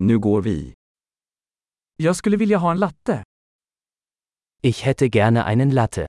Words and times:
Nu 0.00 0.18
går 0.18 0.42
vi. 0.42 0.74
Jag 1.96 2.16
skulle 2.16 2.36
vilja 2.36 2.58
ha 2.58 2.70
en 2.72 2.78
latte. 2.78 3.24
Ich 4.62 4.82
hätte 4.84 5.08
gerne 5.08 5.44
einen 5.44 5.70
Latte. 5.70 6.06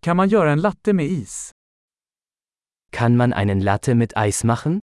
Kan 0.00 0.16
man 0.16 0.28
göra 0.28 0.52
en 0.52 0.60
latte 0.60 0.92
med 0.92 1.06
is? 1.06 1.50
Kann 2.92 3.16
man 3.16 3.32
einen 3.32 3.60
Latte 3.60 3.94
mit 3.94 4.16
Eis 4.16 4.44
machen? 4.44 4.80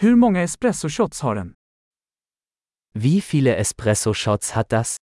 Hur 0.00 0.16
många 0.16 0.42
espresso 0.42 0.88
shots 0.88 1.20
har 1.22 1.34
den? 1.34 1.54
Wie 2.92 3.20
viele 3.20 3.56
Espresso-Shots 3.56 4.54
hat 4.56 4.72
das? 4.72 4.96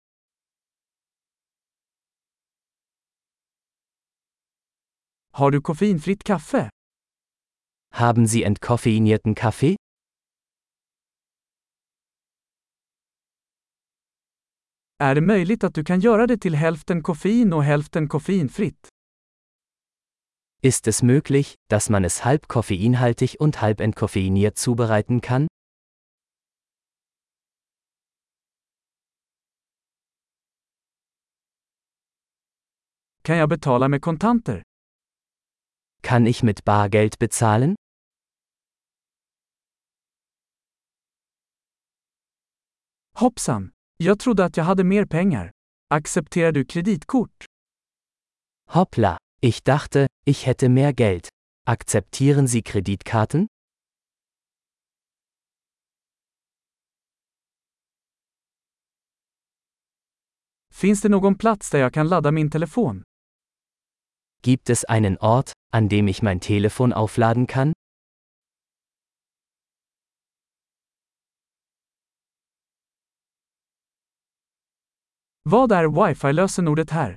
Har 5.36 5.50
du 5.50 5.60
koffeinfritt 5.60 6.24
kaffe? 6.24 6.70
Haben 7.94 8.26
Sie 8.26 8.44
entkoffeinierten 8.44 9.34
Kaffee? 9.34 9.76
Är 14.98 15.14
det 15.14 15.20
möjligt 15.20 15.64
att 15.64 15.74
du 15.74 15.84
kan 15.84 16.00
göra 16.00 16.26
det 16.26 16.36
till 16.38 16.54
hälften 16.54 17.02
koffein 17.02 17.52
och 17.52 17.64
hälften 17.64 18.08
koffeinfritt? 18.08 18.88
Ist 20.62 20.86
es 20.88 21.02
möglich, 21.02 21.54
dass 21.70 21.90
man 21.90 22.04
es 22.04 22.24
halb 22.24 22.48
koffeinhaltig 22.48 23.36
und 23.40 23.56
halb 23.60 23.80
entkoffeiniert 23.80 24.58
zubereiten 24.58 25.20
kann? 25.20 25.46
Kan 33.22 33.36
jag 33.36 33.48
betala 33.48 33.88
med 33.88 34.02
kontanter? 34.02 34.65
Kann 36.06 36.24
ich 36.26 36.44
mit 36.44 36.64
Bargeld 36.64 37.18
bezahlen? 37.18 37.74
Hoppsan! 43.18 43.72
Jag 43.96 44.18
trodde 44.18 44.44
att 44.44 44.56
jag 44.56 44.64
hade 44.64 44.84
mer 44.84 45.06
pengar. 45.06 45.50
Accepterar 45.94 46.52
du 46.52 46.64
kreditkort? 46.64 47.44
Hoppla, 48.70 49.18
ich 49.40 49.62
dachte, 49.62 50.06
ich 50.26 50.46
hätte 50.46 50.68
mehr 50.68 50.92
Geld. 50.92 51.28
Akzeptieren 51.64 52.48
Sie 52.48 52.62
Kreditkarten? 52.62 53.46
Finns 60.74 61.02
det 61.02 61.08
någon 61.08 61.38
plats 61.38 61.70
där 61.70 61.78
jag 61.78 61.94
kan 61.94 62.08
ladda 62.08 62.30
min 62.30 62.50
telefon? 62.50 63.02
Gibt 64.42 64.70
es 64.70 64.84
einen 64.84 65.18
Ort, 65.18 65.52
an 65.72 65.88
dem 65.88 66.08
ich 66.08 66.22
mein 66.22 66.40
Telefon 66.40 66.92
aufladen 66.92 67.46
kann? 67.46 67.72
Vad 75.48 75.72
är 75.72 75.88
wifi-lösenordet 75.88 76.90
här? 76.90 77.16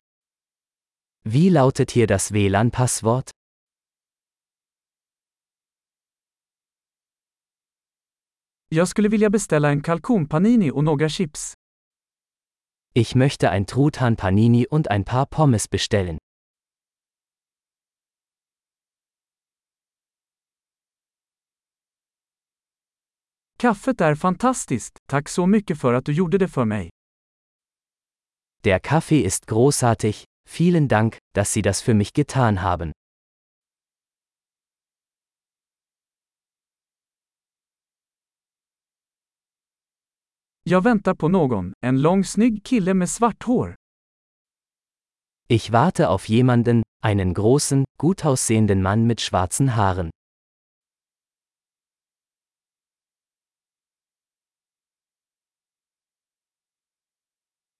Wie 1.23 1.49
lautet 1.49 1.91
hier 1.91 2.07
das 2.07 2.31
WLAN-Passwort? 2.31 3.31
Jag 8.71 8.87
skulle 8.87 9.09
vilja 9.09 9.29
beställa 9.29 9.69
en 9.69 9.81
kalkonpanini 9.81 10.71
och 10.71 10.83
några 10.83 11.09
chips. 11.09 11.53
Ich 12.93 13.15
möchte 13.15 13.49
ein 13.49 13.65
Truthahn 13.65 14.15
Panini 14.15 14.65
und 14.67 14.87
ein 14.91 15.03
paar 15.05 15.25
Pommes 15.25 15.67
bestellen. 15.69 16.17
Kaffet 23.61 24.01
är 24.01 24.15
fantastiskt, 24.15 24.97
tack 25.09 25.29
så 25.29 25.45
mycket 25.45 25.79
för 25.79 25.93
att 25.93 26.05
du 26.05 26.13
gjorde 26.13 26.37
det 26.37 26.47
för 26.47 26.65
mig. 26.65 26.89
Der 28.63 28.79
Kaffee 28.79 29.25
ist 29.25 29.45
großartig, 29.45 30.23
vielen 30.57 30.87
Dank, 30.87 31.17
dass 31.35 31.53
Sie 31.53 31.61
das 31.61 31.81
für 31.81 31.93
mich 31.93 32.13
getan 32.17 32.57
haben. 32.57 32.91
Jag 40.63 40.83
väntar 40.83 41.15
på 41.15 41.27
någon, 41.27 41.73
en 41.85 42.01
lång 42.01 42.23
snygg 42.23 42.63
kille 42.63 42.93
med 42.93 43.09
svart 43.09 43.43
hår. 43.43 43.75
Ich 45.49 45.71
warte 45.71 46.09
auf 46.09 46.29
jemanden, 46.29 46.83
einen 47.03 47.33
großen, 47.33 47.85
gut 47.97 48.25
aussehenden 48.25 48.81
Mann 48.81 49.07
mit 49.07 49.19
schwarzen 49.19 49.75
Haaren. 49.75 50.09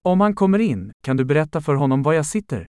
Om 0.05 0.21
han 0.21 0.35
kommer 0.35 0.59
in, 0.59 0.91
kan 1.03 1.17
du 1.17 1.25
berätta 1.25 1.61
för 1.61 1.75
honom 1.75 2.03
var 2.03 2.13
jag 2.13 2.25
sitter? 2.25 2.65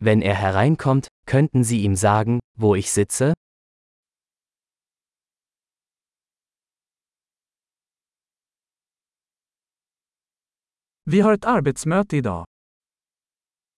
Wenn 0.00 0.22
er 0.22 0.34
hereinkommt, 0.34 1.08
könnten 1.30 1.64
Sie 1.64 1.84
ihm 1.84 1.96
sagen, 1.96 2.40
wo 2.58 2.76
ich 2.76 2.90
sitze? 2.90 3.34
Vi 11.04 11.20
har 11.20 11.32
ett 11.32 11.44
arbetsmöte 11.44 12.16
idag. 12.16 12.44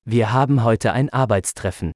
Wir 0.05 0.27
haben 0.27 0.59
heute 0.65 0.93
ein 0.93 1.11
Arbeitstreffen. 1.11 1.93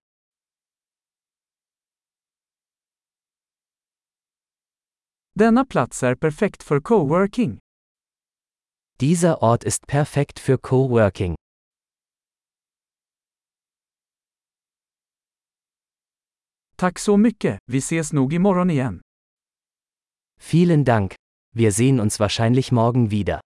Denna 5.34 5.64
plats 5.64 6.02
är 6.02 6.14
perfekt 6.14 6.62
för 6.62 6.80
coworking. 6.80 7.63
Dieser 9.00 9.42
Ort 9.42 9.64
ist 9.64 9.88
perfekt 9.88 10.38
für 10.38 10.56
Coworking. 10.56 11.34
Tack 16.76 16.98
så 16.98 17.16
mycket, 17.16 17.58
vi 17.66 17.80
ses 17.80 18.12
nog 18.12 18.32
imorgon 18.32 18.70
igen. 18.70 19.00
Vielen 20.38 20.84
Dank. 20.84 21.14
Wir 21.52 21.72
sehen 21.72 21.98
uns 21.98 22.20
wahrscheinlich 22.20 22.70
morgen 22.70 23.10
wieder. 23.10 23.40